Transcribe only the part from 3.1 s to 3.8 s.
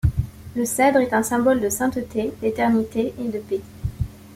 et de paix.